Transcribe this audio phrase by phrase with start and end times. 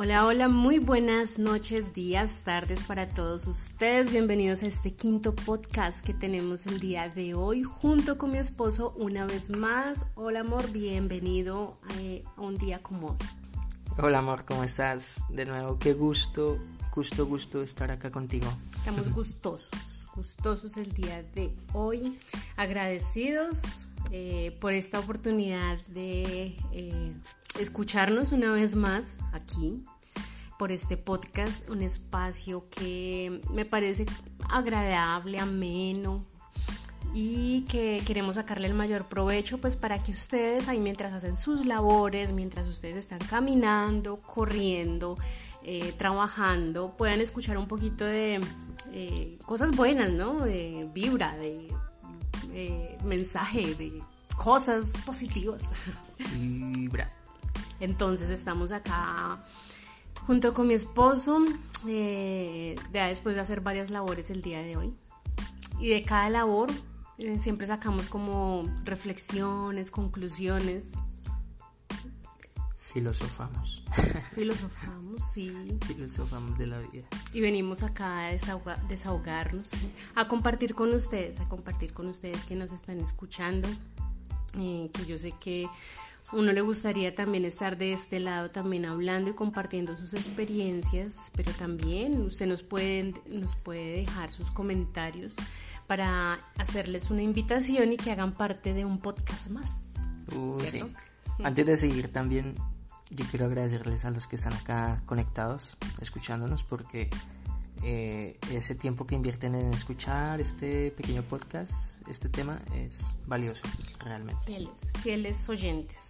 [0.00, 4.12] Hola, hola, muy buenas noches, días, tardes para todos ustedes.
[4.12, 8.94] Bienvenidos a este quinto podcast que tenemos el día de hoy junto con mi esposo
[8.96, 10.06] una vez más.
[10.14, 13.16] Hola amor, bienvenido eh, a un día como hoy.
[13.98, 15.24] Hola amor, ¿cómo estás?
[15.30, 16.60] De nuevo, qué gusto,
[16.94, 18.46] gusto, gusto estar acá contigo.
[18.76, 22.16] Estamos gustosos, gustosos el día de hoy,
[22.56, 27.12] agradecidos eh, por esta oportunidad de eh,
[27.58, 29.82] escucharnos una vez más aquí
[30.58, 34.06] por este podcast, un espacio que me parece
[34.50, 36.24] agradable, ameno
[37.14, 41.64] y que queremos sacarle el mayor provecho pues para que ustedes ahí mientras hacen sus
[41.64, 45.16] labores, mientras ustedes están caminando, corriendo,
[45.62, 48.40] eh, trabajando, puedan escuchar un poquito de
[48.92, 50.44] eh, cosas buenas, ¿no?
[50.44, 51.72] De vibra, de
[53.04, 54.02] mensaje, de
[54.36, 55.70] cosas positivas.
[56.34, 57.12] Vibra.
[57.80, 59.38] Entonces estamos acá
[60.28, 61.42] junto con mi esposo,
[61.86, 64.94] eh, ya después de hacer varias labores el día de hoy.
[65.80, 66.70] Y de cada labor
[67.16, 70.98] eh, siempre sacamos como reflexiones, conclusiones.
[72.76, 73.82] Filosofamos.
[74.34, 75.50] Filosofamos, sí.
[75.86, 77.06] Filosofamos de la vida.
[77.32, 78.36] Y venimos acá a
[78.86, 79.70] desahogarnos,
[80.14, 83.66] a compartir con ustedes, a compartir con ustedes que nos están escuchando,
[84.58, 85.66] eh, que yo sé que
[86.32, 91.52] uno le gustaría también estar de este lado también hablando y compartiendo sus experiencias, pero
[91.52, 95.34] también usted nos puede, nos puede dejar sus comentarios
[95.86, 99.94] para hacerles una invitación y que hagan parte de un podcast más.
[100.36, 100.82] Uh, sí.
[101.42, 102.52] Antes de seguir también
[103.10, 107.08] yo quiero agradecerles a los que están acá conectados, escuchándonos, porque
[107.82, 113.62] eh, ese tiempo que invierten en escuchar este pequeño podcast, este tema, es valioso,
[114.04, 114.42] realmente.
[114.46, 116.07] Fieles, fieles oyentes,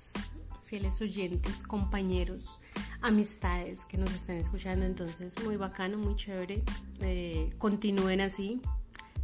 [0.69, 2.61] fieles oyentes, compañeros,
[3.01, 6.63] amistades que nos están escuchando, entonces muy bacano, muy chévere.
[7.01, 8.61] Eh, continúen así,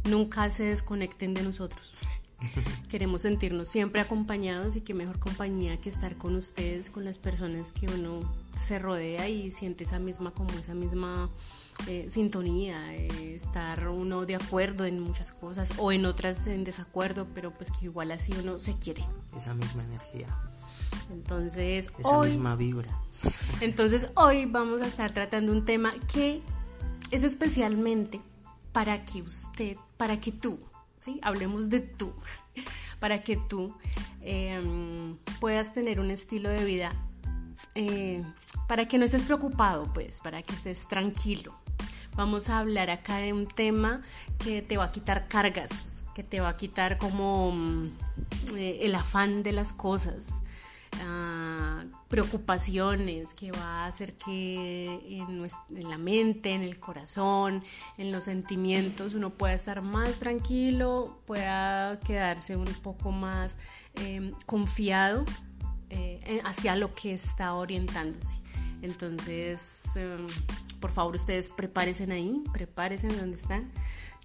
[0.05, 1.95] nunca se desconecten de nosotros.
[2.89, 7.71] Queremos sentirnos siempre acompañados y qué mejor compañía que estar con ustedes, con las personas
[7.71, 8.21] que uno
[8.57, 11.29] se rodea y siente esa misma como esa misma
[11.87, 17.27] eh, sintonía, eh, estar uno de acuerdo en muchas cosas o en otras en desacuerdo,
[17.35, 19.05] pero pues que igual así uno se quiere.
[19.35, 20.27] Esa misma energía.
[21.11, 22.89] Entonces, esa misma vibra.
[23.61, 26.41] Entonces, hoy vamos a estar tratando un tema que
[27.11, 28.21] es especialmente
[28.71, 30.59] para que usted, para que tú,
[30.99, 31.19] ¿sí?
[31.21, 32.11] Hablemos de tú,
[32.99, 33.73] para que tú
[34.21, 36.93] em, puedas tener un estilo de vida
[37.75, 38.23] eh,
[38.67, 41.55] para que no estés preocupado, pues, para que estés tranquilo,
[42.15, 44.01] Vamos a hablar acá de un tema
[44.39, 47.91] que te va a quitar cargas, que te va a quitar como mm,
[48.55, 50.27] eh, el afán de las cosas,
[51.03, 57.63] ah, preocupaciones, que va a hacer que en, la mente, en el corazón,
[57.97, 63.57] en los sentimientos uno pueda estar más tranquilo, pueda quedarse un poco más
[63.95, 65.25] em, confiado
[65.89, 68.39] eh, hacia lo que está orientándose.
[68.81, 70.27] Entonces, em,
[70.79, 73.71] por favor, ustedes prepárense ahí, prepárense en donde están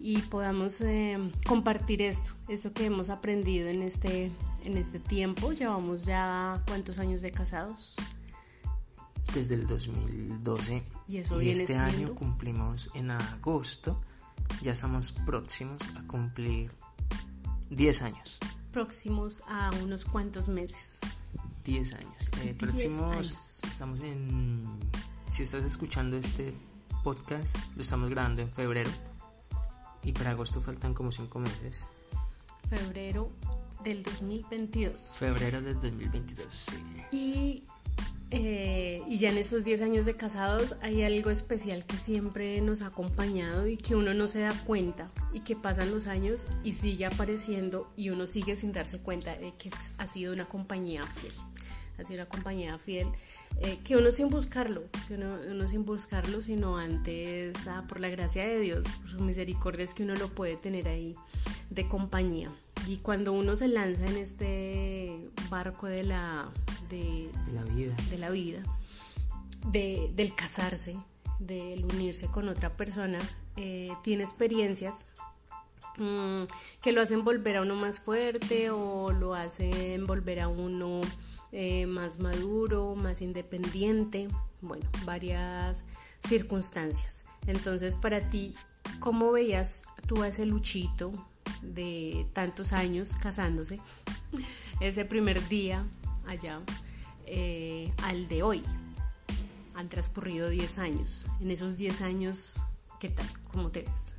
[0.03, 4.33] y podamos em, compartir esto, esto que hemos aprendido en este,
[4.65, 5.53] en este tiempo.
[5.53, 7.97] Llevamos ya cuántos años de casados.
[9.35, 10.83] Desde el 2012.
[11.07, 14.01] Y, eso y este año cumplimos en agosto.
[14.63, 16.73] Ya estamos próximos a cumplir
[17.69, 18.39] 10 años.
[18.73, 21.01] Próximos a unos cuantos meses.
[21.65, 22.31] 10 años.
[22.43, 24.65] Eh, próximos, estamos en.
[25.29, 26.55] Si estás escuchando este
[27.05, 28.91] podcast, lo estamos grabando en febrero.
[30.03, 31.89] Y para agosto faltan como 5 meses.
[32.69, 33.31] Febrero
[33.85, 35.17] del 2022.
[35.19, 36.77] Febrero del 2022, sí.
[37.13, 37.65] Y
[38.33, 42.81] eh, y ya en estos 10 años de casados hay algo especial que siempre nos
[42.81, 46.73] ha acompañado y que uno no se da cuenta y que pasan los años y
[46.73, 51.33] sigue apareciendo y uno sigue sin darse cuenta de que ha sido una compañía fiel.
[52.05, 53.09] Sido una compañía fiel
[53.63, 54.85] eh, que uno sin buscarlo,
[55.51, 59.93] uno, sin buscarlo, sino antes, ah, por la gracia de Dios, por su misericordia es
[59.93, 61.15] que uno lo puede tener ahí
[61.69, 62.51] de compañía.
[62.87, 66.51] Y cuando uno se lanza en este barco de la,
[66.89, 68.63] de, la vida, de la vida
[69.67, 70.97] de, del casarse,
[71.39, 73.19] del unirse con otra persona,
[73.57, 75.07] eh, tiene experiencias
[75.99, 76.45] mm,
[76.81, 81.03] que lo hacen volver a uno más fuerte o lo hacen volver a uno
[81.53, 84.29] eh, más maduro, más independiente,
[84.61, 85.85] bueno, varias
[86.27, 87.25] circunstancias.
[87.47, 88.55] Entonces, para ti,
[88.99, 91.13] ¿cómo veías tú a ese luchito
[91.63, 93.81] de tantos años casándose,
[94.81, 95.87] ese primer día
[96.27, 96.61] allá,
[97.27, 98.63] eh, al de hoy,
[99.75, 101.25] han transcurrido 10 años.
[101.41, 102.61] En esos 10 años,
[102.99, 103.27] ¿qué tal?
[103.53, 104.17] ¿Cómo te ves?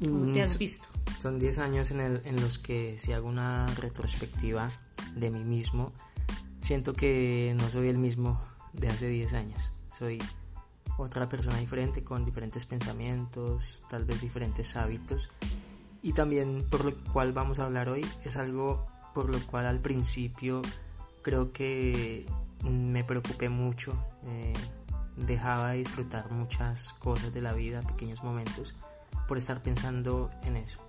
[0.00, 0.86] ¿Cómo te has Mm, visto?
[1.16, 4.70] Son 10 años en, el- en los que si hago una retrospectiva
[5.14, 5.92] de mí mismo,
[6.66, 8.40] siento que no soy el mismo
[8.72, 9.70] de hace 10 años.
[9.92, 10.20] Soy
[10.98, 15.30] otra persona diferente con diferentes pensamientos, tal vez diferentes hábitos.
[16.02, 18.84] Y también por lo cual vamos a hablar hoy es algo
[19.14, 20.60] por lo cual al principio
[21.22, 22.26] creo que
[22.64, 23.92] me preocupé mucho.
[24.24, 24.52] eh,
[25.16, 28.74] dejaba de disfrutar muchas cosas de la vida, pequeños momentos,
[29.28, 30.80] por estar pensando en eso.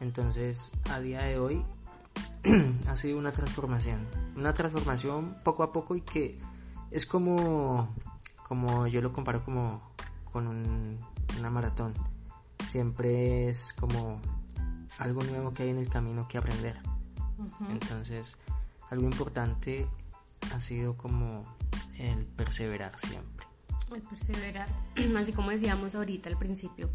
[0.00, 1.64] Entonces, a día de hoy
[2.88, 6.38] ha sido una transformación, una transformación poco a poco y que
[6.90, 7.88] es como,
[8.48, 9.82] como yo lo comparo como
[10.32, 10.98] con un-
[11.38, 11.94] una maratón.
[12.66, 14.20] Siempre es como
[14.98, 16.78] algo nuevo que hay en el camino que aprender.
[17.70, 18.38] Entonces,
[18.90, 19.86] algo importante
[20.52, 21.44] ha sido como
[21.98, 23.46] el perseverar siempre.
[23.94, 24.68] El perseverar,
[25.18, 26.90] así como decíamos ahorita al principio,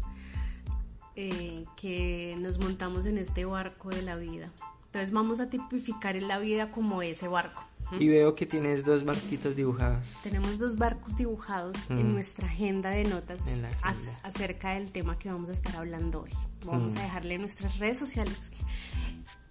[1.16, 4.50] eh, que nos montamos en este barco de la vida.
[4.90, 7.64] Entonces vamos a tipificar en la vida como ese barco.
[7.98, 10.18] Y veo que tienes dos barquitos dibujados.
[10.22, 12.12] Tenemos dos barcos dibujados en Mm.
[12.12, 13.80] nuestra agenda de notas En agenda.
[13.82, 16.30] ac- acerca del tema que vamos a estar hablando hoy.
[16.64, 16.98] Vamos Mm.
[16.98, 18.52] a dejarle en nuestras redes sociales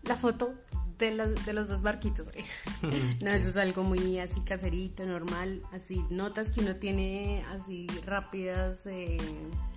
[0.03, 0.53] la foto
[0.97, 2.31] de, las- de los dos barquitos.
[3.21, 8.86] no, eso es algo muy así caserito, normal, así notas que uno tiene así rápidas,
[8.88, 9.18] eh,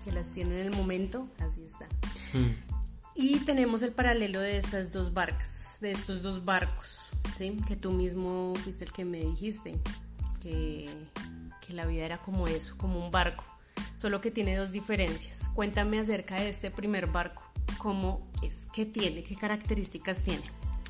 [0.05, 1.87] que las tiene en el momento, así está.
[3.15, 7.59] Y tenemos el paralelo de estas dos barcas, de estos dos barcos, ¿sí?
[7.67, 9.79] Que tú mismo fuiste el que me dijiste,
[10.41, 10.89] que,
[11.61, 13.45] que la vida era como eso, como un barco,
[13.99, 15.49] solo que tiene dos diferencias.
[15.55, 17.43] Cuéntame acerca de este primer barco,
[17.77, 20.45] cómo es, qué tiene, qué características tiene.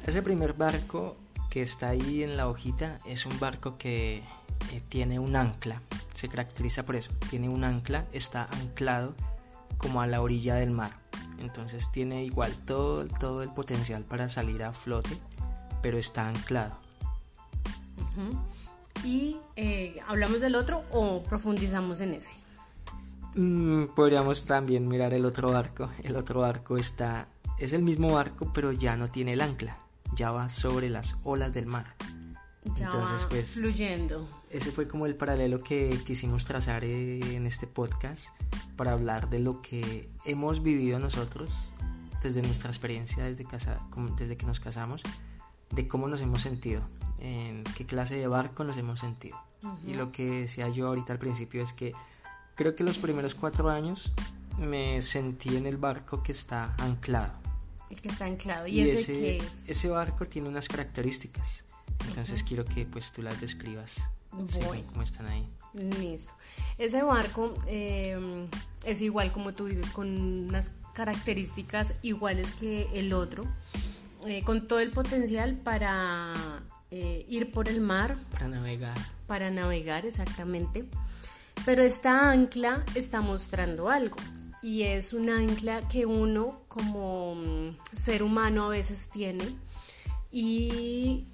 [0.07, 1.17] Ese primer barco
[1.51, 4.19] que está ahí en la hojita es un barco que
[4.73, 5.83] eh, tiene un ancla.
[6.15, 7.11] Se caracteriza por eso.
[7.31, 9.15] Tiene un ancla, está anclado
[9.83, 10.93] como a la orilla del mar.
[11.39, 15.19] Entonces tiene igual todo, todo el potencial para salir a flote,
[15.83, 16.79] pero está anclado.
[19.05, 22.37] Y eh, hablamos del otro o profundizamos en ese.
[23.35, 25.91] Mm, podríamos también mirar el otro barco.
[26.03, 27.27] El otro barco está,
[27.59, 29.79] es el mismo barco, pero ya no tiene el ancla.
[30.15, 31.87] Ya va sobre las olas del mar.
[32.77, 34.29] Ya Entonces, pues, fluyendo.
[34.51, 38.29] Ese fue como el paralelo que quisimos trazar eh, en este podcast
[38.77, 41.75] para hablar de lo que hemos vivido nosotros
[42.23, 43.81] desde nuestra experiencia desde, casa,
[44.19, 45.03] desde que nos casamos,
[45.71, 46.83] de cómo nos hemos sentido,
[47.19, 49.37] en qué clase de barco nos hemos sentido.
[49.87, 51.93] Y lo que decía yo ahorita al principio es que
[52.57, 54.13] creo que los primeros cuatro años
[54.59, 57.35] me sentí en el barco que está anclado.
[57.91, 58.67] El que está anclado.
[58.67, 59.69] ¿Y, ese, ese, qué es?
[59.69, 61.65] ese barco tiene unas características.
[62.09, 64.03] Entonces quiero que pues tú las describas
[64.33, 64.83] Bueno.
[64.89, 65.47] cómo están ahí.
[65.75, 66.33] Listo.
[66.79, 68.47] Ese barco eh,
[68.85, 70.09] es igual como tú dices, con
[70.49, 73.45] unas características iguales que el otro,
[74.27, 76.35] eh, con todo el potencial para
[76.91, 78.97] eh, ir por el mar, Para navegar.
[79.27, 80.85] para navegar exactamente.
[81.65, 84.17] Pero esta ancla está mostrando algo
[84.63, 89.45] y es un ancla que uno como mm, ser humano a veces tiene
[90.31, 91.27] y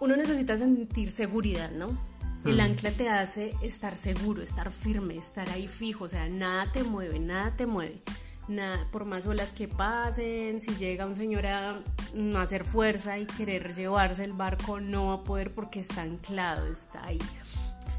[0.00, 1.98] uno necesita sentir seguridad, ¿no?
[2.44, 6.84] El ancla te hace estar seguro, estar firme, estar ahí fijo, o sea, nada te
[6.84, 8.02] mueve, nada te mueve.
[8.46, 11.82] Nada, por más olas que pasen, si llega un señor a
[12.14, 16.68] no hacer fuerza y querer llevarse el barco, no va a poder porque está anclado,
[16.68, 17.18] está ahí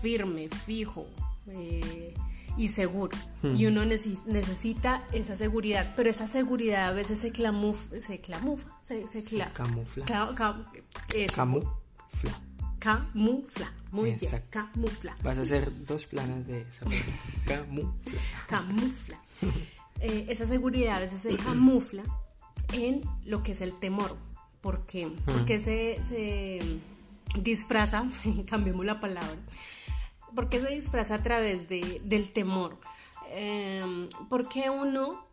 [0.01, 1.06] firme, fijo
[1.48, 2.13] eh,
[2.58, 3.18] y seguro.
[3.44, 8.70] Y uno necesi- necesita esa seguridad, pero esa seguridad a veces se clamuf se clamufa,
[8.82, 10.06] se, se Se cla- camufla.
[10.06, 10.63] ca- ca-
[11.13, 11.36] eso,
[12.10, 12.42] Camufla.
[12.80, 14.60] camufla, muy Exacto.
[14.60, 15.16] bien, camufla.
[15.24, 17.14] Vas a hacer dos planas de esa palabra.
[17.46, 18.20] Camufla.
[18.48, 19.22] camufla.
[20.00, 22.04] Eh, esa seguridad a veces se camufla
[22.74, 24.16] en lo que es el temor.
[24.62, 25.12] ¿Por qué?
[25.26, 26.80] Porque se, se
[27.42, 28.08] disfraza,
[28.48, 29.38] cambiemos la palabra,
[30.36, 32.80] porque se disfraza a través de, del temor.
[33.32, 35.26] Eh, porque uno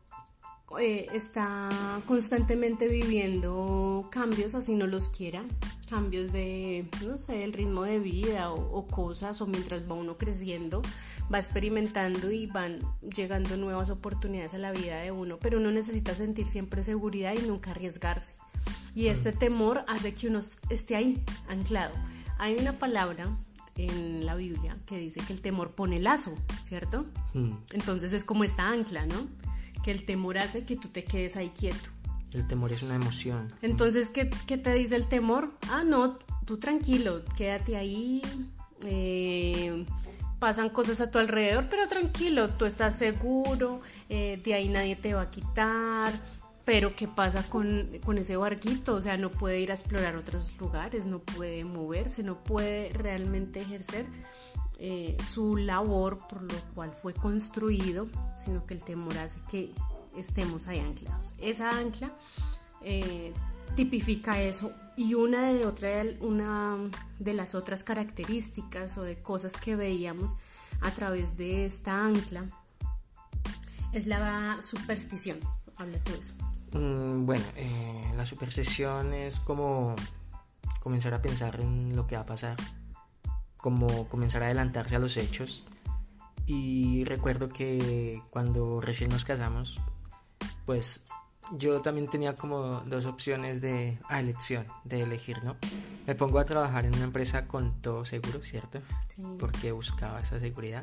[0.80, 1.70] eh, está
[2.06, 5.44] constantemente viviendo cambios, así no los quiera,
[5.88, 10.18] cambios de, no sé, el ritmo de vida o, o cosas, o mientras va uno
[10.18, 10.82] creciendo,
[11.32, 12.80] va experimentando y van
[13.14, 17.46] llegando nuevas oportunidades a la vida de uno, pero uno necesita sentir siempre seguridad y
[17.46, 18.34] nunca arriesgarse.
[18.94, 20.40] Y este temor hace que uno
[20.70, 21.94] esté ahí, anclado.
[22.38, 23.28] Hay una palabra
[23.76, 27.06] en la Biblia que dice que el temor pone lazo, ¿cierto?
[27.34, 27.52] Mm.
[27.72, 29.28] Entonces es como esta ancla, ¿no?
[29.84, 31.90] Que el temor hace que tú te quedes ahí quieto.
[32.32, 33.46] El temor es una emoción.
[33.62, 35.52] Entonces, ¿qué, qué te dice el temor?
[35.70, 38.22] Ah, no, tú tranquilo, quédate ahí,
[38.84, 39.86] eh,
[40.38, 45.14] pasan cosas a tu alrededor, pero tranquilo, tú estás seguro, eh, de ahí nadie te
[45.14, 46.12] va a quitar.
[46.64, 48.94] Pero ¿qué pasa con, con, ese barquito?
[48.94, 53.60] O sea, no puede ir a explorar otros lugares, no puede moverse, no puede realmente
[53.60, 54.06] ejercer
[54.78, 59.72] eh, su labor por lo cual fue construido, sino que el temor hace que
[60.16, 61.34] estemos ahí anclados.
[61.38, 62.12] Esa ancla
[62.82, 63.32] eh,
[63.76, 65.88] tipifica eso y una de, otra,
[66.20, 66.76] una
[67.18, 70.36] de las otras características o de cosas que veíamos
[70.80, 72.44] a través de esta ancla
[73.92, 75.38] es la superstición.
[75.76, 76.34] Habla tú de eso.
[76.72, 79.94] Mm, bueno, eh, la superstición es como
[80.80, 82.56] comenzar a pensar en lo que va a pasar,
[83.64, 85.64] como comenzar a adelantarse a los hechos.
[86.44, 89.80] Y recuerdo que cuando recién nos casamos,
[90.66, 91.06] pues
[91.52, 95.56] yo también tenía como dos opciones de elección, de elegir, ¿no?
[96.06, 98.82] Me pongo a trabajar en una empresa con todo seguro, ¿cierto?
[99.38, 100.82] Porque buscaba esa seguridad.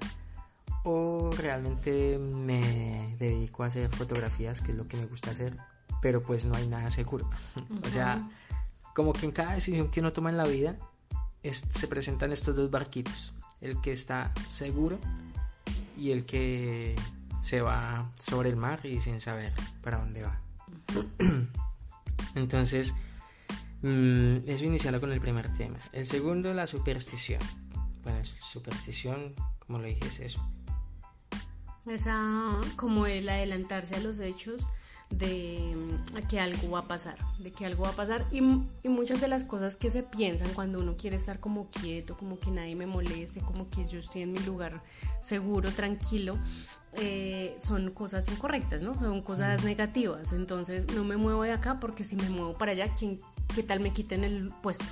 [0.84, 5.56] O realmente me dedico a hacer fotografías, que es lo que me gusta hacer,
[6.02, 7.30] pero pues no hay nada seguro.
[7.86, 8.28] o sea,
[8.96, 10.80] como que en cada decisión que uno toma en la vida
[11.44, 15.00] se presentan estos dos barquitos, el que está seguro
[15.98, 16.96] y el que
[17.42, 20.40] se va sobre el mar y sin saber para dónde va.
[22.36, 22.94] Entonces,
[23.82, 25.80] mm, eso iniciando con el primer tema.
[25.92, 27.42] El segundo, la superstición.
[28.04, 30.48] Bueno, superstición, como lo dije, es eso.
[31.88, 34.68] Esa, como el adelantarse a los hechos
[35.12, 38.38] de mm, que algo va a pasar, de que algo va a pasar y,
[38.84, 42.40] y, muchas de las cosas que se piensan cuando uno quiere estar como quieto, como
[42.40, 44.82] que nadie me moleste, como que yo estoy en mi lugar
[45.20, 46.38] seguro, tranquilo,
[46.94, 48.98] eh, son cosas incorrectas, ¿no?
[48.98, 50.34] Son cosas negativas.
[50.34, 53.20] Entonces no me muevo de acá porque si me muevo para allá, ¿quién,
[53.56, 54.86] ¿qué tal me quiten el puesto?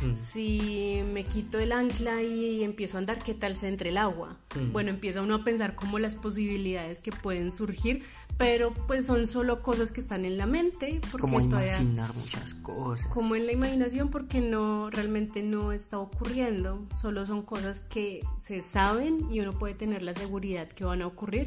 [0.00, 0.16] Mm.
[0.16, 4.36] Si me quito el ancla y empiezo a andar, ¿qué tal se entre el agua?
[4.54, 4.72] Mm.
[4.72, 8.04] Bueno, empieza uno a pensar como las posibilidades que pueden surgir,
[8.36, 11.00] pero pues son solo cosas que están en la mente.
[11.20, 13.06] como imaginar muchas cosas.
[13.12, 18.62] Como en la imaginación porque no, realmente no está ocurriendo, solo son cosas que se
[18.62, 21.46] saben y uno puede tener la seguridad que van a ocurrir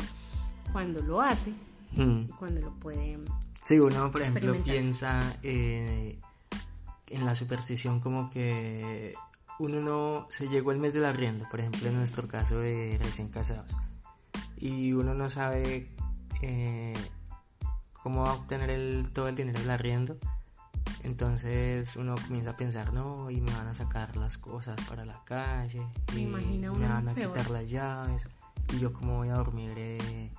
[0.72, 1.52] cuando lo hace
[1.96, 2.26] mm.
[2.30, 3.20] y cuando lo puede...
[3.60, 5.38] Sí, uno por ejemplo piensa...
[5.42, 6.20] Eh,
[7.14, 9.14] en la superstición como que
[9.60, 13.30] uno no se llegó el mes del arriendo, por ejemplo en nuestro caso de recién
[13.30, 13.76] casados,
[14.58, 15.96] y uno no sabe
[16.42, 16.94] eh,
[18.02, 20.18] cómo va a obtener el, todo el dinero del arriendo,
[21.04, 25.24] entonces uno comienza a pensar, no, y me van a sacar las cosas para la
[25.24, 28.30] calle, y me van a quitar las llaves,
[28.74, 30.32] y yo cómo voy a dormir eh,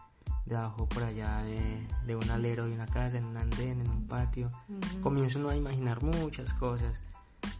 [0.46, 1.42] debajo por allá
[2.06, 4.50] de, un alero de una casa, en un andén, en un patio.
[5.00, 7.02] Comienzo uno a imaginar muchas cosas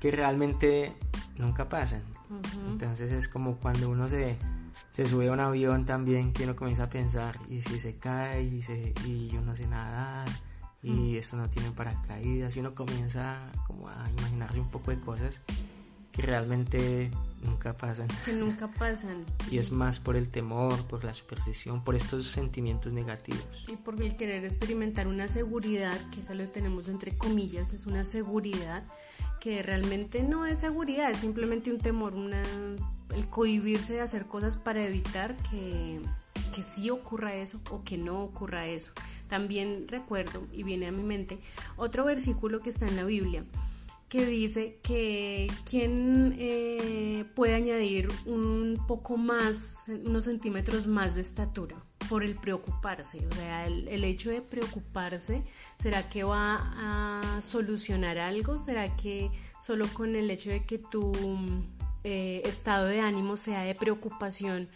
[0.00, 0.94] que realmente
[1.36, 2.02] nunca pasan.
[2.70, 4.38] Entonces es como cuando uno se,
[4.90, 8.42] se sube a un avión también que uno comienza a pensar, y si se cae,
[8.42, 10.28] y, se, y yo no sé nadar,
[10.82, 15.42] y esto no tiene paracaídas, y uno comienza como a imaginarse un poco de cosas
[16.12, 17.10] que realmente
[17.44, 18.08] nunca pasan.
[18.24, 19.24] Que nunca pasan.
[19.50, 23.64] y es más por el temor, por la superstición, por estos sentimientos negativos.
[23.68, 28.04] Y por el querer experimentar una seguridad, que eso lo tenemos entre comillas, es una
[28.04, 28.84] seguridad
[29.40, 32.42] que realmente no es seguridad, es simplemente un temor, una,
[33.14, 36.00] el cohibirse de hacer cosas para evitar que,
[36.54, 38.92] que sí ocurra eso o que no ocurra eso.
[39.28, 41.38] También recuerdo, y viene a mi mente,
[41.76, 43.44] otro versículo que está en la Biblia,
[44.08, 51.76] que dice que quien eh, puede añadir un poco más, unos centímetros más de estatura
[52.08, 53.26] por el preocuparse.
[53.26, 55.42] O sea, el, hecho de preocuparse,
[55.78, 56.56] ¿será que va
[57.36, 58.58] a solucionar algo?
[58.58, 59.30] ¿Será que
[59.60, 61.12] solo con el hecho de que tu
[62.04, 64.68] eh, estado de ánimo sea de preocupación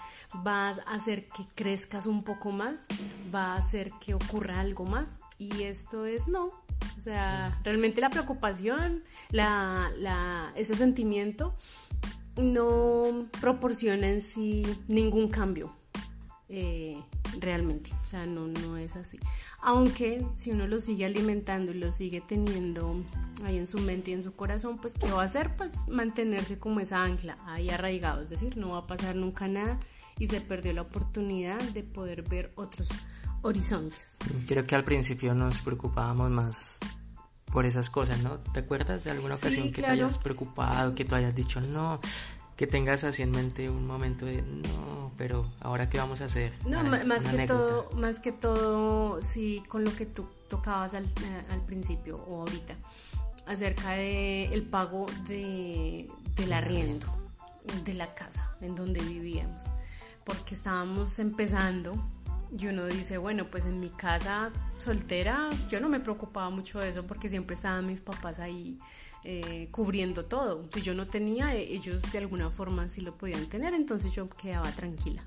[0.42, 2.86] vas a hacer que crezcas un poco más?
[3.34, 5.20] ¿Va a hacer que ocurra algo más?
[5.38, 6.50] Y esto es no,
[6.96, 11.54] o sea, realmente la preocupación, la, ese sentimiento
[12.36, 15.74] no proporciona en sí ningún cambio
[16.48, 17.00] eh,
[17.40, 17.90] realmente.
[18.04, 19.18] O sea, no, no es así.
[19.60, 22.96] Aunque si uno lo sigue alimentando y lo sigue teniendo
[23.44, 25.54] ahí en su mente y en su corazón, pues ¿qué va a hacer?
[25.56, 28.22] Pues mantenerse como esa ancla ahí arraigado.
[28.22, 29.78] Es decir, no va a pasar nunca nada
[30.18, 32.90] y se perdió la oportunidad de poder ver otros
[33.42, 34.18] horizontes.
[34.46, 36.80] Creo que al principio nos preocupábamos más
[37.46, 38.38] por esas cosas, ¿no?
[38.38, 42.00] ¿Te acuerdas de alguna ocasión que te hayas preocupado, que tú hayas dicho no,
[42.56, 46.52] que tengas así en mente un momento de no, pero ahora qué vamos a hacer?
[46.66, 51.44] No, más que todo, más que todo, sí, con lo que tú tocabas al, eh,
[51.50, 52.76] al principio o ahorita,
[53.46, 57.06] acerca de el pago de, del arriendo.
[57.84, 59.70] de la casa en donde vivíamos,
[60.28, 61.94] porque estábamos empezando
[62.56, 66.90] y uno dice, bueno, pues en mi casa soltera yo no me preocupaba mucho de
[66.90, 68.78] eso porque siempre estaban mis papás ahí
[69.24, 70.68] eh, cubriendo todo.
[70.72, 74.26] Si yo no tenía, eh, ellos de alguna forma sí lo podían tener, entonces yo
[74.26, 75.24] quedaba tranquila.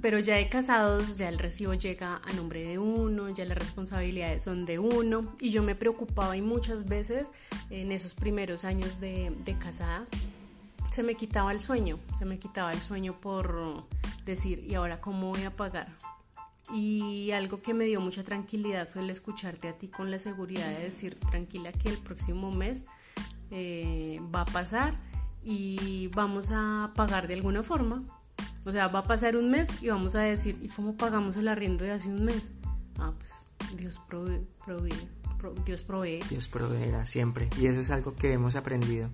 [0.00, 4.42] Pero ya de casados, ya el recibo llega a nombre de uno, ya las responsabilidades
[4.42, 7.30] son de uno y yo me preocupaba y muchas veces
[7.70, 10.08] en esos primeros años de, de casada
[10.92, 13.86] se me quitaba el sueño, se me quitaba el sueño por
[14.26, 15.88] decir, ¿y ahora cómo voy a pagar?
[16.72, 20.68] Y algo que me dio mucha tranquilidad fue el escucharte a ti con la seguridad
[20.68, 22.84] de decir, tranquila que el próximo mes
[23.50, 24.94] eh, va a pasar
[25.42, 28.02] y vamos a pagar de alguna forma.
[28.66, 31.48] O sea, va a pasar un mes y vamos a decir, ¿y cómo pagamos el
[31.48, 32.52] arriendo de hace un mes?
[32.98, 33.46] Ah, pues
[33.76, 34.46] Dios provee,
[35.64, 36.20] Dios provee.
[36.28, 37.48] Dios proveerá siempre.
[37.58, 39.10] Y eso es algo que hemos aprendido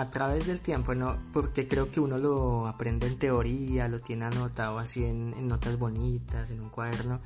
[0.00, 1.18] a través del tiempo, ¿no?
[1.30, 6.50] Porque creo que uno lo aprende en teoría, lo tiene anotado así en, notas bonitas,
[6.50, 7.20] en un cuaderno,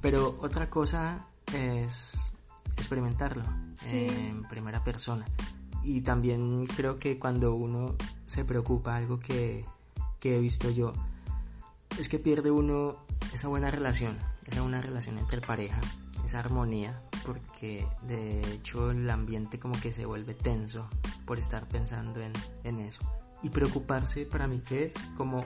[0.00, 2.34] pero otra cosa es
[2.76, 3.44] experimentarlo
[3.86, 5.24] en primera persona.
[5.84, 9.64] Y también creo que cuando uno se preocupa, algo que,
[10.18, 10.94] que he visto yo,
[11.96, 12.96] es que pierde uno
[13.32, 15.80] esa buena relación, esa buena relación entre pareja,
[16.24, 20.88] esa armonía, porque de hecho el ambiente como que se vuelve tenso
[21.26, 22.20] por estar pensando
[22.64, 23.02] en, eso.
[23.42, 25.44] Y preocuparse para mí que es como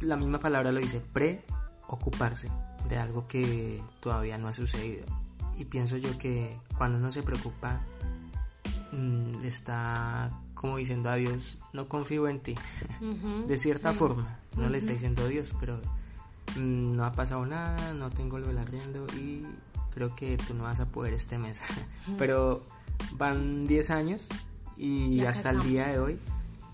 [0.00, 2.50] la misma palabra lo dice, preocuparse
[2.88, 5.04] de algo que todavía no ha sucedido.
[5.56, 7.80] Y pienso yo que cuando uno se preocupa,
[8.92, 12.54] mm, le está como diciendo a Dios, no confío en ti.
[13.46, 15.80] de cierta forma, no le está diciendo a Dios, pero
[16.56, 19.44] mm, no ha pasado nada, no tengo lo del arriendo y
[19.90, 21.78] creo que tú no vas a poder este mes.
[22.18, 22.64] Pero
[23.12, 24.28] van 10 años
[24.76, 26.18] y hasta el día de hoy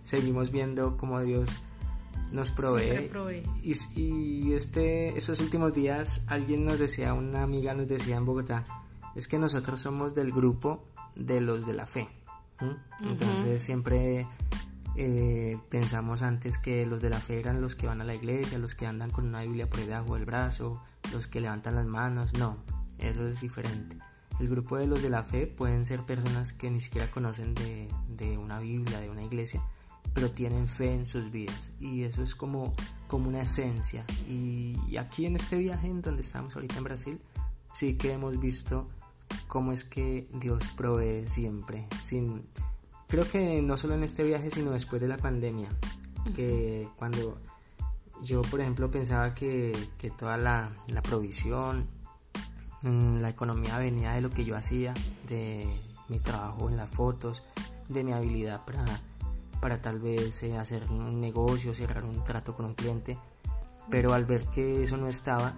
[0.03, 1.61] seguimos viendo cómo Dios
[2.33, 3.11] nos provee.
[3.63, 8.65] Y, y, este, esos últimos días alguien nos decía, una amiga nos decía en Bogotá,
[9.15, 10.85] es que nosotros somos del grupo
[11.15, 12.09] de los de la fe.
[13.03, 14.27] Entonces siempre
[14.97, 18.59] eh, pensamos antes que los de la fe eran los que van a la iglesia,
[18.59, 22.33] los que andan con una Biblia por debajo del brazo, los que levantan las manos.
[22.35, 22.57] No,
[22.99, 23.97] eso es diferente.
[24.39, 28.39] El grupo de los de la fe pueden ser personas que ni siquiera conocen de,
[28.39, 29.63] una Biblia, de una iglesia,
[30.13, 32.75] pero tienen fe en sus vidas y eso es como,
[33.07, 34.05] como una esencia.
[34.29, 37.21] Y, aquí en este viaje en donde estamos ahorita en Brasil,
[37.73, 38.89] sí que hemos visto
[39.47, 41.89] cómo es que Dios provee siempre.
[41.99, 42.45] Sin,
[43.09, 45.69] creo que no solo en este viaje, sino después de la pandemia,
[46.35, 47.39] que cuando
[48.23, 51.87] yo, por ejemplo, pensaba que, que toda la, la provisión,
[52.83, 54.95] la economía venía de lo que yo hacía,
[55.27, 55.67] de
[56.09, 57.43] mi trabajo en las fotos,
[57.89, 58.85] de mi habilidad para,
[59.61, 63.19] para tal vez eh, hacer un negocio, cerrar un trato con un cliente.
[63.91, 65.55] Pero al ver que eso no estaba,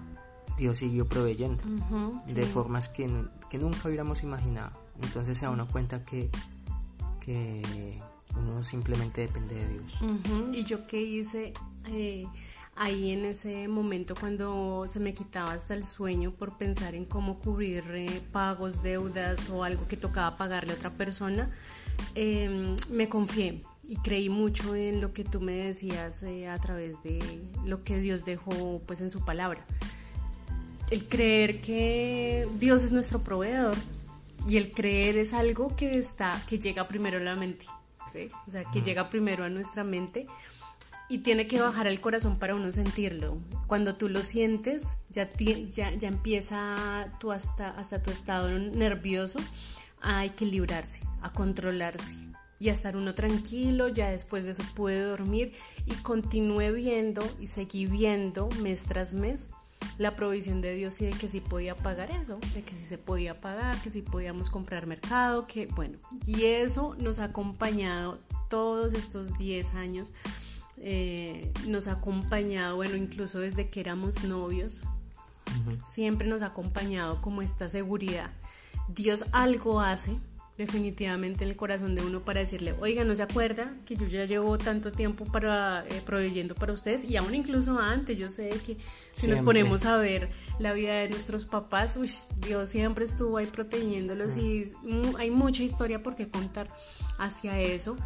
[0.58, 1.64] Dios siguió proveyendo
[2.26, 3.10] de formas que,
[3.48, 4.70] que, nunca hubiéramos imaginado.
[5.02, 6.30] Entonces se da uno cuenta que,
[7.20, 7.98] que
[8.36, 10.00] uno simplemente depende de Dios.
[10.52, 11.54] Y yo qué hice,
[11.86, 12.26] eh,
[12.78, 17.40] ahí en ese momento cuando se me quitaba hasta el sueño por pensar en cómo
[17.40, 21.50] cubrir eh, pagos, deudas o algo que tocaba pagarle a otra persona,
[22.14, 27.02] em, me confié y creí mucho en lo que tú me decías eh, a través
[27.02, 29.64] de lo que Dios dejó pues en su palabra.
[30.90, 33.76] El creer que Dios es nuestro proveedor
[34.48, 37.66] y el creer es algo que está que llega primero a la mente,
[38.46, 40.26] o sea, que llega primero a nuestra mente
[41.08, 43.38] y tiene que bajar el corazón para uno sentirlo.
[43.66, 45.28] Cuando tú lo sientes, ya,
[45.70, 49.38] ya, ya empieza tu hasta, hasta tu estado nervioso
[50.00, 52.14] a equilibrarse, a controlarse
[52.60, 53.88] y a estar uno tranquilo.
[53.88, 55.52] Ya después de eso puede dormir
[55.86, 59.48] y continúe viendo y seguí viendo mes tras mes
[59.96, 62.98] la provisión de Dios y de que sí podía pagar eso, de que sí se
[62.98, 68.18] podía pagar, que sí podíamos comprar mercado, que bueno, y eso nos ha acompañado
[68.48, 70.12] todos estos 10 años
[70.80, 74.82] eh, nos ha acompañado, bueno, incluso desde que éramos novios,
[75.86, 78.30] siempre nos ha acompañado como esta seguridad.
[78.88, 80.18] Dios algo hace
[80.58, 84.24] definitivamente en el corazón de uno para decirle, oiga, no se acuerda que yo ya
[84.24, 88.76] llevo tanto tiempo para eh, proveyendo para ustedes y aún incluso antes, yo sé que
[89.12, 91.96] si nos ponemos a ver la vida de nuestros papás,
[92.44, 94.64] Dios siempre estuvo ahí protegiéndolos y
[95.16, 96.66] hay mucha historia por qué contar
[97.18, 97.96] hacia eso.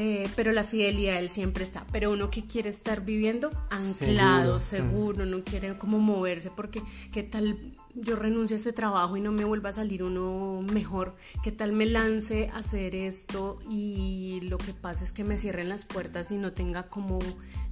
[0.00, 1.84] Eh, pero la fidelidad él siempre está.
[1.90, 6.80] Pero uno que quiere estar viviendo anclado, seguro, no quiere como moverse, porque
[7.12, 11.16] qué tal yo renuncio a este trabajo y no me vuelva a salir uno mejor?
[11.42, 15.68] ¿Qué tal me lance a hacer esto y lo que pasa es que me cierren
[15.68, 17.18] las puertas y no tenga como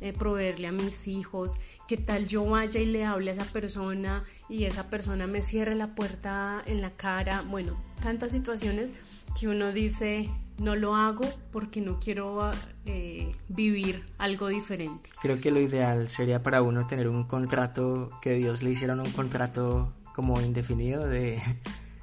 [0.00, 1.52] eh, proveerle a mis hijos?
[1.86, 5.76] ¿Qué tal yo vaya y le hable a esa persona y esa persona me cierre
[5.76, 7.42] la puerta en la cara?
[7.42, 8.92] Bueno, tantas situaciones
[9.38, 12.50] que uno dice, no lo hago porque no quiero
[12.84, 15.10] eh, vivir algo diferente.
[15.20, 19.10] Creo que lo ideal sería para uno tener un contrato, que Dios le hiciera un
[19.12, 21.40] contrato como indefinido de,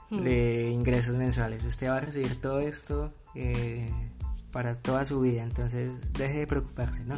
[0.10, 1.64] de ingresos mensuales.
[1.64, 3.92] Usted va a recibir todo esto eh,
[4.52, 7.18] para toda su vida, entonces deje de preocuparse, ¿no?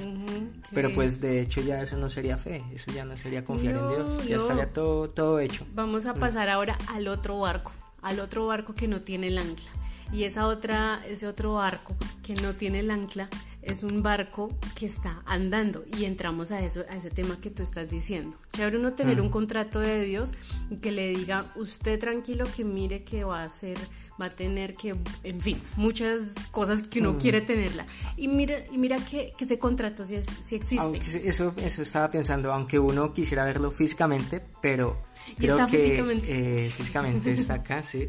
[0.74, 3.90] Pero pues de hecho ya eso no sería fe, eso ya no sería confiar en
[3.90, 5.68] Dios, ya estaría todo, todo hecho.
[5.74, 6.20] Vamos a mm.
[6.20, 9.70] pasar ahora al otro barco, al otro barco que no tiene el ancla
[10.12, 13.30] y esa otra, ese otro barco que no tiene el ancla
[13.66, 17.64] es un barco que está andando y entramos a eso, a ese tema que tú
[17.64, 18.38] estás diciendo.
[18.52, 20.34] Que ahora uno tener un contrato de Dios
[20.70, 23.78] y que le diga, usted tranquilo que mire que va a hacer
[24.22, 27.86] va a tener que, en fin, muchas cosas que uno quiere tenerla.
[28.16, 31.28] Y mira, y mira que, que ese contrato sí, sí existe.
[31.28, 35.02] eso, eso estaba pensando, aunque uno quisiera verlo físicamente, pero
[35.40, 36.66] y está físicamente.
[36.66, 38.08] Eh, físicamente está acá, sí.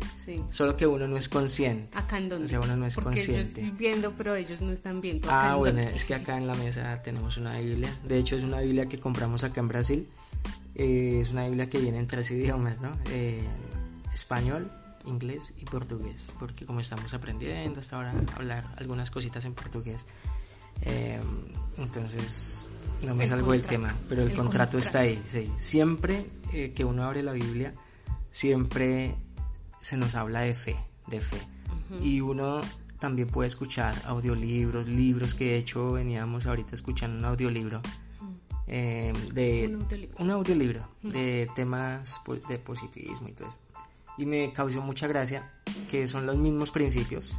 [0.50, 1.96] Solo que uno no es consciente.
[1.98, 2.44] ¿Acá en dónde?
[2.46, 3.60] O sea, uno no es Porque consciente.
[3.60, 5.28] Yo estoy viendo, pero ellos no están viendo.
[5.30, 7.94] ah, bueno, es que acá en la mesa tenemos una Biblia.
[8.04, 10.08] De hecho, es una Biblia que compramos acá en Brasil.
[10.74, 12.96] Eh, es una Biblia que viene en tres idiomas, ¿no?
[13.10, 13.42] Eh,
[14.12, 14.70] español,
[15.04, 16.34] inglés y portugués.
[16.38, 20.06] Porque como estamos aprendiendo hasta ahora a hablar algunas cositas en portugués.
[21.78, 22.70] entonces
[23.02, 25.20] no me salgo del tema, pero el, contrato, está ahí.
[25.24, 25.50] Sí.
[25.56, 27.74] Siempre eh, que uno abre la Biblia,
[28.30, 29.14] siempre
[29.80, 31.40] se nos habla de fe, de fe.
[32.02, 32.62] Y uno
[32.98, 37.80] también puede escuchar audiolibros, libros que de hecho veníamos ahorita escuchando un audiolibro.
[38.68, 39.78] Eh, de
[40.18, 43.58] un audiolibro, de temas de positivismo y todo eso.
[44.18, 45.52] Y me causó mucha gracia
[45.88, 47.38] que son los mismos principios,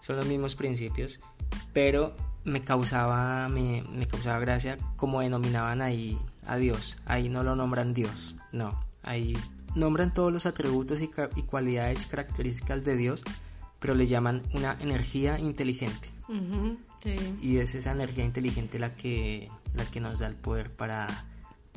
[0.00, 1.20] son los mismos principios,
[1.72, 6.98] pero me causaba, me, causaba gracia como denominaban ahí a Dios.
[7.04, 8.78] Ahí no lo nombran Dios, no.
[9.02, 9.36] Ahí
[9.74, 13.24] nombran todos los atributos y, cualidades características de Dios,
[13.78, 16.10] pero le llaman una energía inteligente.
[17.42, 21.08] Y es esa energía inteligente la que, la que nos da el poder para,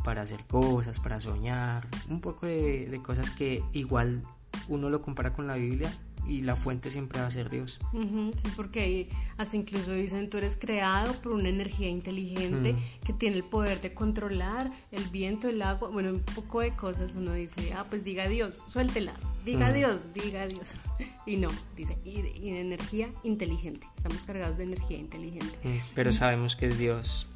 [0.03, 4.21] para hacer cosas, para soñar, un poco de, de cosas que igual
[4.67, 5.91] uno lo compara con la Biblia
[6.27, 7.79] y la fuente siempre va a ser Dios.
[7.91, 13.43] sí, porque hasta incluso dicen, tú eres creado por una energía inteligente que tiene el
[13.43, 17.15] poder de controlar el viento, el agua, bueno, un poco de cosas.
[17.15, 19.13] Uno dice, ah, pues diga Dios, suéltela,
[19.45, 20.75] diga Dios, diga Dios.
[21.25, 25.57] Y no, dice, y, de, energía inteligente, estamos cargados de energía inteligente.
[25.95, 27.27] pero sabemos que es Dios.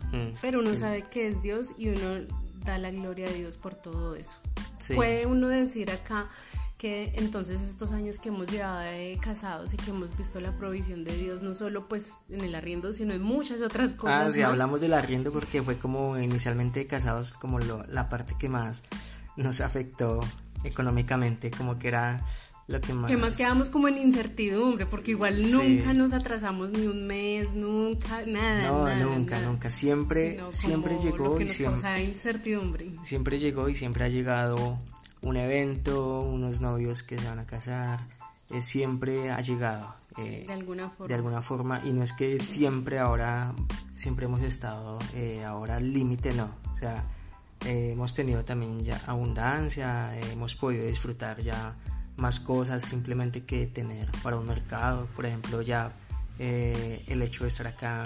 [0.42, 2.26] Pero uno sabe que es Dios y uno
[2.66, 4.36] da la gloria a Dios por todo eso.
[4.94, 6.30] Puede uno decir acá,
[6.78, 11.04] que entonces estos años que hemos llevado de casados y que hemos visto la provisión
[11.04, 14.28] de Dios, no solo pues en el arriendo, sino en muchas otras ah, cosas.
[14.28, 18.84] Ah, sí, hablamos del arriendo porque fue como inicialmente casados como la parte que más
[19.36, 20.20] nos afectó
[20.64, 22.24] económicamente, como que era
[22.68, 23.10] lo que más...
[23.10, 28.24] Que más quedamos como en incertidumbre, porque igual nunca nos atrasamos ni un mes, nunca,
[28.26, 28.98] nada.
[28.98, 32.04] No, nunca, nunca, siempre, siempre llegó y siempre...
[32.04, 32.92] incertidumbre.
[33.04, 34.78] Siempre llegó y siempre ha llegado
[35.22, 38.00] un evento, unos novios que se van a casar,
[38.50, 39.96] eh, siempre ha llegado.
[40.18, 41.08] Eh, de alguna forma.
[41.08, 43.54] De alguna forma, y no es que siempre ahora,
[43.94, 46.52] siempre hemos estado eh, ahora al límite, no.
[46.72, 47.06] O sea,
[47.66, 51.76] hemos tenido también ya abundancia, hemos podido disfrutar ya
[52.16, 55.08] más cosas simplemente que tener para un mercado.
[55.16, 55.92] Por ejemplo, ya
[56.40, 58.04] el hecho de estar acá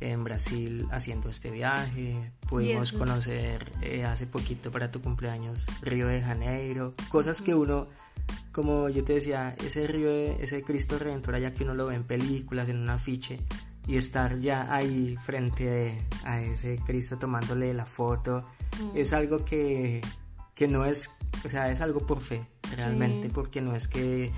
[0.00, 6.22] en Brasil haciendo este viaje, pudimos conocer eh, hace poquito para tu cumpleaños Río de
[6.22, 7.88] Janeiro, cosas que uno,
[8.52, 12.04] como yo te decía, ese río, ese Cristo Redentor allá que uno lo ve en
[12.04, 13.40] películas, en un afiche,
[13.86, 18.46] y estar ya ahí frente a ese Cristo tomándole la foto,
[18.94, 20.02] es algo que,
[20.54, 24.30] que no es, o sea, es algo por fe, realmente, porque no es que...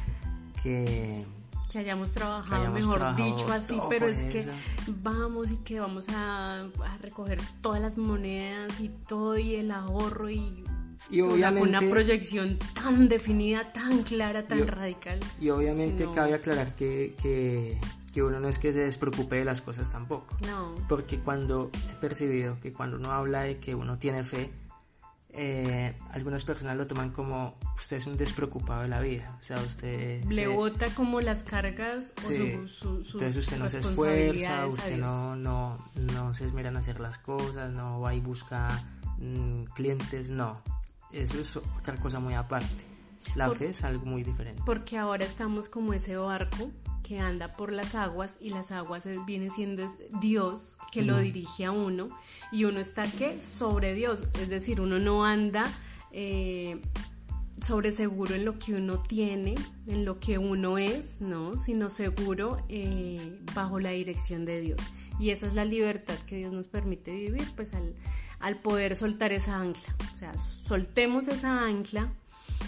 [0.63, 1.27] que
[1.71, 4.45] que hayamos trabajado, mejor dicho así, pero es que
[4.89, 6.69] vamos y que vamos a,
[7.01, 10.65] recoger todas las monedas y todo y el ahorro y,
[11.11, 15.21] y obviamente, una proyección tan definida, tan clara, tan radical.
[15.41, 17.79] Y obviamente cabe aclarar que, que,
[18.13, 20.37] que, uno no es que se despreocupe de las cosas tampoco.
[20.45, 20.75] No.
[20.89, 24.51] Porque cuando he percibido que cuando uno habla de que uno tiene fe,
[25.33, 29.59] eh, algunas personas lo toman como usted es un despreocupado de la vida, o sea,
[29.59, 35.37] usted le bota como las cargas o su, entonces usted no se esfuerza, usted no,
[35.37, 38.85] no, no se esmera en hacer las cosas, no va y busca
[39.19, 40.63] mm, clientes, no,
[41.13, 42.91] eso es otra cosa muy aparte.
[43.35, 44.63] La fe es algo muy diferente.
[44.65, 46.71] Porque ahora estamos como ese barco
[47.03, 49.87] que anda por las aguas y las aguas viene siendo
[50.21, 52.11] Dios que lo dirige a uno
[52.53, 55.71] y uno está que sobre Dios, es decir, uno no anda
[56.13, 56.81] eh,
[57.63, 59.55] sobre seguro en lo que uno tiene,
[59.87, 61.57] en lo que uno es, ¿no?
[61.57, 64.91] Sino seguro eh, bajo la dirección de Dios.
[65.19, 67.95] Y esa es la libertad que Dios nos permite vivir, pues al,
[68.39, 69.95] al poder soltar esa ancla.
[70.15, 72.13] O sea, soltemos esa ancla,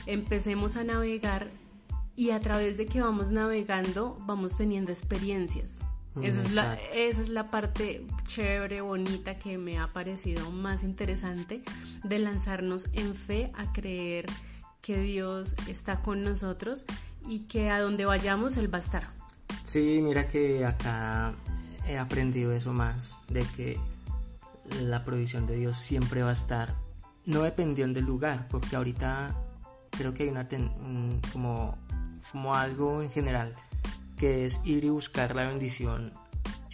[0.06, 1.50] empecemos a navegar
[2.16, 5.80] y a través de que vamos navegando vamos teniendo experiencias.
[6.20, 11.62] Esa es, la, esa es la parte chévere, bonita que me ha parecido más interesante
[12.04, 14.26] de lanzarnos en fe a creer
[14.82, 16.84] que Dios está con nosotros
[17.26, 19.10] y que a donde vayamos Él va a estar.
[19.62, 21.32] Sí, mira que acá
[21.86, 23.78] he aprendido eso más, de que
[24.82, 26.74] la provisión de Dios siempre va a estar,
[27.26, 29.34] no dependiendo del lugar, porque ahorita
[29.90, 30.46] creo que hay una
[31.32, 31.78] como,
[32.32, 33.54] como algo en general,
[34.16, 36.12] que es ir y buscar la bendición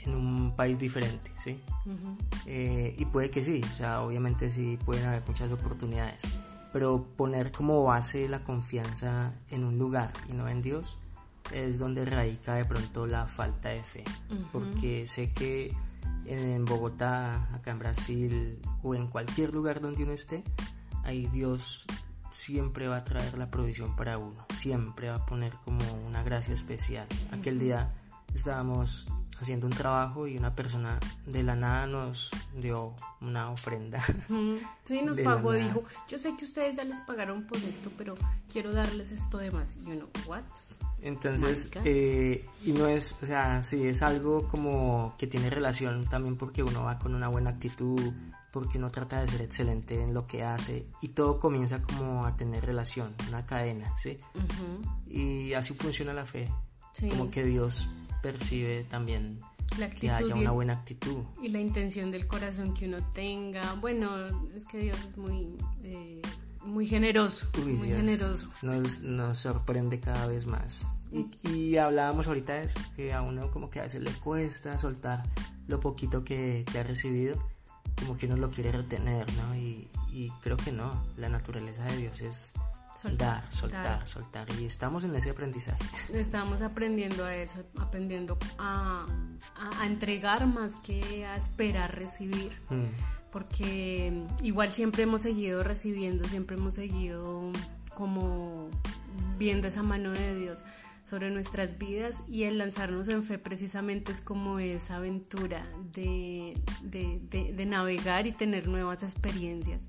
[0.04, 1.60] en un país diferente, ¿sí?
[2.46, 6.28] Eh, y puede que sí, o sea, obviamente sí pueden haber muchas oportunidades,
[6.72, 10.98] pero poner como base la confianza en un lugar y no en Dios
[11.52, 14.04] es donde radica de pronto la falta de fe,
[14.52, 15.74] porque sé que
[16.26, 20.44] en Bogotá, acá en Brasil o en cualquier lugar donde uno esté,
[21.04, 21.86] ahí Dios
[22.30, 26.54] siempre va a traer la provisión para uno, siempre va a poner como una gracia
[26.54, 27.06] especial.
[27.32, 27.88] Aquel día
[28.34, 29.08] estábamos
[29.40, 34.02] haciendo un trabajo y una persona de la nada nos dio una ofrenda.
[34.84, 38.14] Sí, nos pagó, dijo, yo sé que ustedes ya les pagaron por esto, pero
[38.50, 39.76] quiero darles esto de más.
[39.76, 40.42] Y uno, ¿what?
[41.02, 46.36] Entonces, eh, y no es, o sea, sí, es algo como que tiene relación también
[46.36, 48.12] porque uno va con una buena actitud,
[48.52, 52.36] porque uno trata de ser excelente en lo que hace y todo comienza como a
[52.36, 54.18] tener relación, una cadena, ¿sí?
[55.06, 56.48] Y así funciona la fe.
[57.10, 57.88] Como que Dios
[58.22, 59.40] percibe también
[60.00, 61.24] que haya una buena actitud.
[61.42, 63.74] Y la intención del corazón que uno tenga.
[63.74, 64.10] Bueno,
[64.54, 66.22] es que Dios es muy, eh,
[66.64, 67.46] muy generoso.
[67.62, 68.50] muy generoso.
[68.62, 70.86] Nos, nos, sorprende cada vez más.
[71.10, 74.76] Y, y, hablábamos ahorita de eso, que a uno como que a veces le cuesta
[74.76, 75.24] soltar
[75.66, 77.38] lo poquito que, que ha recibido,
[77.98, 79.56] como que uno lo quiere retener, ¿no?
[79.56, 82.54] Y, y creo que no, la naturaleza de Dios es
[82.98, 84.48] Soltar, soltar, soltar.
[84.58, 85.84] Y estamos en ese aprendizaje.
[86.14, 89.06] Estamos aprendiendo a eso, aprendiendo a,
[89.80, 92.50] a, entregar más que a esperar recibir.
[92.70, 93.30] Mm.
[93.30, 97.52] Porque igual siempre hemos seguido recibiendo, siempre hemos seguido
[97.94, 98.68] como
[99.38, 100.64] viendo esa mano de Dios
[101.08, 107.18] sobre nuestras vidas y el lanzarnos en fe precisamente es como esa aventura de, de,
[107.30, 109.86] de, de navegar y tener nuevas experiencias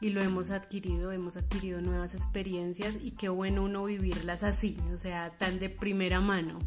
[0.00, 4.98] y lo hemos adquirido, hemos adquirido nuevas experiencias y qué bueno uno vivirlas así, o
[4.98, 6.58] sea, tan de primera mano,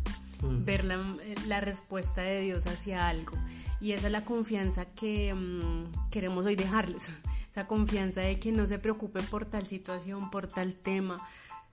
[0.42, 0.66] mm.
[0.66, 3.34] ver la, respuesta de Dios hacia algo.
[3.82, 7.12] Y esa es la confianza que mm, queremos hoy dejarles,
[7.50, 11.20] esa confianza de que no se preocupen por tal situación, por tal tema.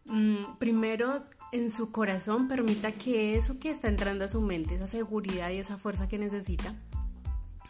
[0.07, 4.87] Mm, primero, en su corazón, permita que eso que está entrando a su mente, esa
[4.87, 6.75] seguridad y esa fuerza que necesita,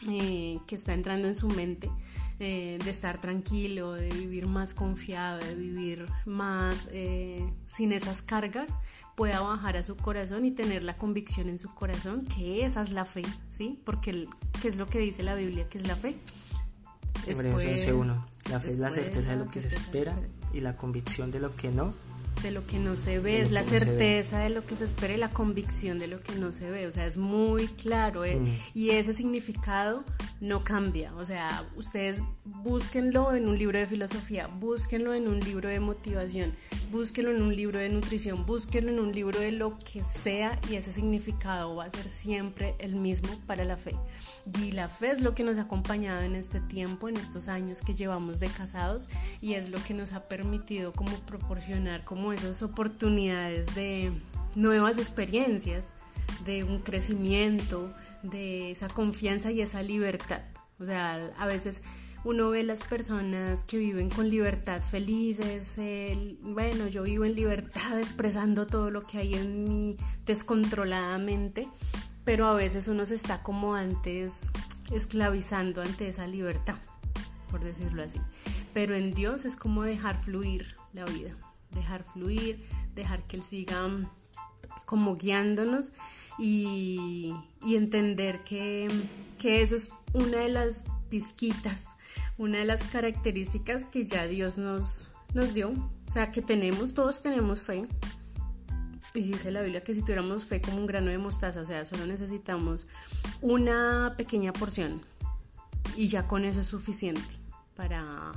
[0.09, 1.91] eh, que está entrando en su mente,
[2.39, 8.77] eh, de estar tranquilo, de vivir más confiado, de vivir más eh, sin esas cargas,
[9.17, 12.91] pueda bajar a su corazón y tener la convicción en su corazón que esa es
[12.93, 13.81] la fe, ¿sí?
[13.85, 14.27] Porque,
[14.63, 15.69] ¿qué es lo que dice la Biblia?
[15.69, 16.17] ¿Qué es la fe?
[17.27, 18.25] Hebreos 11.1.
[18.49, 20.19] La fe es la certeza de lo que se espera
[20.55, 21.93] y la convicción de lo que no
[22.43, 25.19] de lo que no se ve, es la certeza de lo que se espera y
[25.19, 28.49] la convicción de lo que no se ve, o sea, es muy claro eh, mm.
[28.75, 30.05] y ese significado
[30.41, 35.69] no cambia, o sea, ustedes búsquenlo en un libro de filosofía, búsquenlo en un libro
[35.69, 36.55] de motivación,
[36.91, 40.77] búsquenlo en un libro de nutrición, búsquenlo en un libro de lo que sea y
[40.77, 43.95] ese significado va a ser siempre el mismo para la fe.
[44.61, 47.83] Y la fe es lo que nos ha acompañado en este tiempo, en estos años
[47.83, 49.09] que llevamos de casados
[49.41, 54.13] y es lo que nos ha permitido como proporcionar como esas oportunidades de
[54.55, 55.93] nuevas experiencias,
[56.45, 60.43] de un crecimiento, de esa confianza y esa libertad.
[60.79, 61.83] O sea, a veces
[62.25, 65.79] uno ve las personas que viven con libertad felices,
[66.43, 71.69] bueno, yo vivo en libertad expresando todo lo que hay en mí descontroladamente,
[72.25, 74.51] pero a veces uno se está como antes
[74.91, 76.77] esclavizando ante esa libertad,
[77.51, 78.21] por decirlo así.
[78.75, 81.37] Pero en Dios es como dejar fluir la vida,
[81.73, 83.89] dejar fluir, dejar que Él siga
[84.87, 85.93] como guiándonos
[86.39, 88.89] y, entender que,
[89.39, 91.97] que eso es una de las pizquitas
[92.41, 97.21] una de las características que ya Dios nos, nos dio, o sea, que tenemos, todos
[97.21, 97.87] tenemos fe.
[99.13, 101.85] Y dice la Biblia que si tuviéramos fe como un grano de mostaza, o sea,
[101.85, 102.87] solo necesitamos
[103.43, 105.03] una pequeña porción
[105.97, 107.21] y ya con eso es suficiente
[107.75, 108.33] para,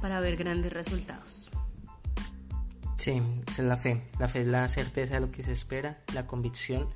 [0.00, 1.50] para ver grandes resultados.
[3.00, 4.02] Sí, esa es la fe.
[4.18, 6.86] La fe es la certeza de lo que se espera, la convicción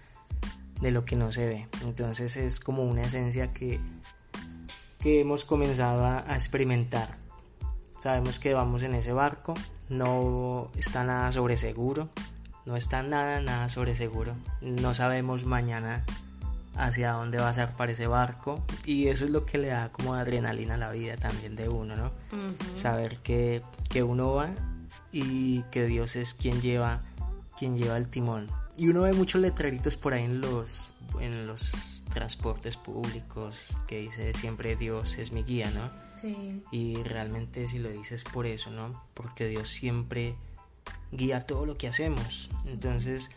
[0.83, 1.69] de lo que no se ve.
[1.83, 3.81] Entonces es como una esencia que,
[5.01, 7.17] que hemos comenzado a, experimentar.
[7.99, 9.55] Sabemos que vamos en ese barco,
[9.89, 12.11] no está nada sobre seguro,
[12.67, 14.35] no está nada, nada sobre seguro.
[14.61, 16.05] No sabemos mañana
[16.77, 19.91] hacia dónde va a ser para ese barco y eso es lo que le da
[19.91, 22.13] como adrenalina a la vida también de uno, ¿no?
[22.75, 24.51] Saber que, que uno va
[25.15, 27.01] y que Dios es quien lleva,
[27.57, 28.49] quien lleva el timón.
[28.77, 34.33] Y uno ve muchos letreritos por ahí en los, en los transportes públicos que dice
[34.35, 35.89] siempre Dios es mi guía, ¿no?
[36.17, 36.61] Sí.
[36.73, 39.05] Y realmente si lo dices por eso, ¿no?
[39.15, 40.35] Porque Dios siempre
[41.13, 42.51] guía todo lo que hacemos.
[42.67, 43.31] Entonces,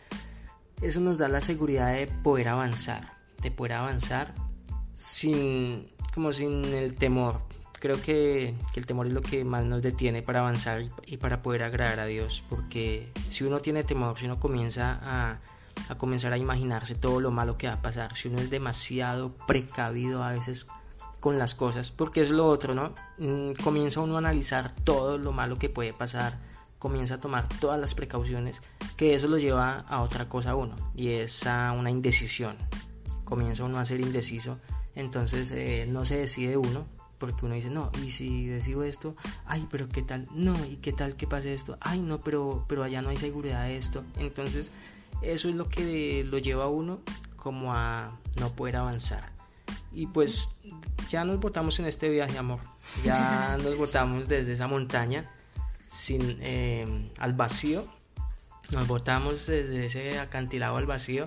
[0.82, 4.34] eso nos da la seguridad de poder avanzar, de poder avanzar
[4.94, 7.40] sin como sin el temor,
[7.78, 11.62] creo que, el temor es lo que más nos detiene para avanzar y, para poder
[11.62, 15.40] agradar a Dios, porque si uno tiene temor, si uno comienza a,
[15.96, 20.22] comenzar a imaginarse todo lo malo que va a pasar, si uno es demasiado precavido
[20.22, 20.66] a veces
[21.20, 22.94] con las cosas, porque es lo otro, ¿no?
[23.18, 26.38] Mm, comienza uno a analizar todo lo malo que puede pasar,
[26.78, 28.62] comienza a tomar todas las precauciones,
[28.96, 32.56] que eso lo lleva a otra cosa uno, y es a una indecisión.
[33.24, 34.58] Comienza uno a ser indeciso,
[34.94, 36.86] entonces eh, no se decide uno,
[37.18, 40.92] porque uno dice, no, y si decido esto, ay, pero qué tal, no, y qué
[40.92, 44.04] tal que pase esto, ay, no, pero, pero allá no hay seguridad de esto.
[44.16, 44.72] Entonces,
[45.22, 47.00] eso es lo que lo lleva a uno
[47.36, 49.32] como a no poder avanzar.
[49.92, 50.60] Y pues
[51.08, 52.60] ya nos botamos en este viaje, amor.
[53.04, 55.30] Ya nos botamos desde esa montaña
[55.86, 57.86] sin, eh, al vacío.
[58.70, 61.26] Nos botamos desde ese acantilado al vacío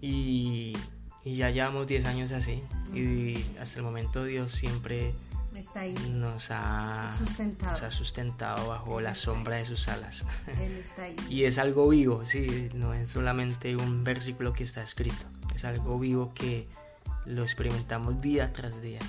[0.00, 0.76] y
[1.24, 2.62] y ya llevamos 10 años así.
[2.94, 5.14] Y hasta el momento Dios siempre
[6.10, 7.86] Nos, ha, sustentado.
[7.86, 10.24] ha sustentado bajo la sombra de sus alas.
[10.60, 11.16] Él está ahí.
[11.28, 15.24] y es algo vivo, sí, no es solamente un versículo que está escrito.
[15.54, 16.66] Es algo vivo que
[17.26, 19.00] lo experimentamos día tras día.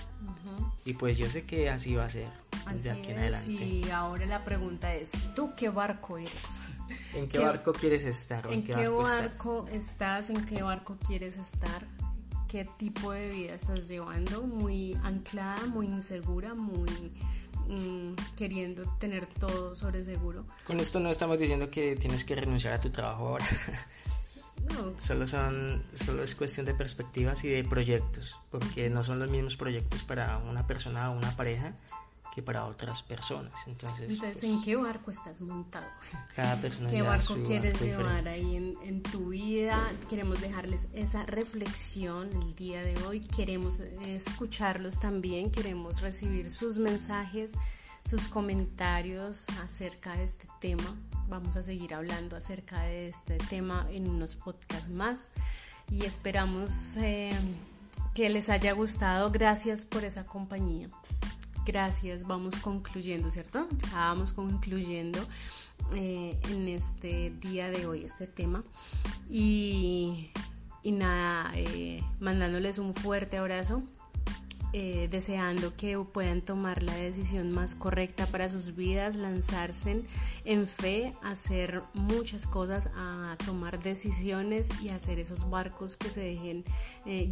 [0.83, 2.27] Y pues yo sé que así va a ser
[2.73, 3.51] de aquí en adelante.
[3.51, 6.59] Y ahora la pregunta es, ¿tú qué barco eres?
[7.13, 8.45] ¿En qué, barco quieres estar?
[8.51, 10.29] ¿En, qué, barco, estás?
[10.29, 11.85] ¿En qué barco quieres estar?
[12.51, 16.89] Qué tipo de vida estás llevando, muy anclada, muy insegura, muy
[17.69, 20.43] mm, queriendo tener todo sobre seguro.
[20.67, 23.45] Con esto no estamos diciendo que tienes que renunciar a tu trabajo ahora.
[24.69, 24.93] No.
[24.95, 29.57] Solo, son, solo es cuestión de perspectivas y de proyectos, porque no son los mismos
[29.57, 31.73] proyectos para una persona o una pareja
[32.33, 33.53] que para otras personas.
[33.67, 35.85] Entonces, Entonces ¿en pues, qué barco estás montado?
[36.33, 36.89] Cada persona.
[36.89, 39.91] ¿Qué barco quieres llevar ahí en, en, tu vida?
[40.09, 43.19] Queremos dejarles esa reflexión el día de hoy.
[43.19, 45.51] Queremos escucharlos también.
[45.51, 47.51] Queremos recibir sus mensajes,
[48.05, 50.95] sus comentarios acerca de este tema.
[51.27, 55.27] Vamos a seguir hablando acerca de este tema en unos podcasts más.
[55.89, 57.33] Y esperamos eh,
[58.13, 59.31] que les haya gustado.
[59.31, 60.89] Gracias por esa compañía.
[61.63, 63.67] Gracias, vamos concluyendo, ¿cierto?
[63.91, 65.19] vamos concluyendo
[65.95, 68.63] eh, en este día de hoy este tema.
[69.29, 70.31] Y,
[70.83, 73.83] nada, eh, mandándoles un fuerte abrazo.
[74.73, 80.05] Eh, deseando que puedan tomar la decisión más correcta para sus vidas, lanzarse
[80.45, 86.63] en fe, hacer muchas cosas, a tomar decisiones y hacer esos barcos que se dejen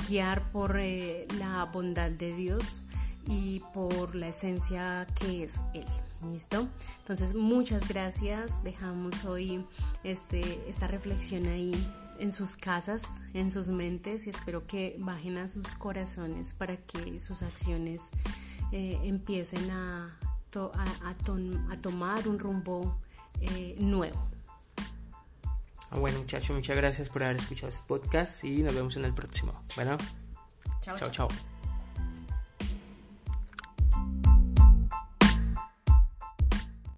[0.10, 2.86] guiar por la bondad de Dios
[3.28, 5.86] y por la esencia que es Él.
[6.32, 6.68] ¿Listo?
[7.00, 8.62] Entonces, muchas gracias.
[8.64, 9.66] Dejamos hoy
[10.04, 11.74] este, esta reflexión ahí
[12.20, 17.20] en sus casas, en sus mentes y espero que bajen a sus corazones para que
[17.20, 18.10] sus acciones
[18.72, 20.18] eh, empiecen a,
[20.54, 23.00] a, tomar un rumbo
[23.42, 24.28] eh, nuevo.
[25.92, 29.14] Ah, bueno, muchachos, muchas gracias por haber escuchado este podcast y nos vemos en el
[29.14, 29.54] próximo.
[29.76, 29.98] Bueno,
[30.82, 30.98] chao.
[30.98, 31.10] chao.
[31.10, 31.49] chao.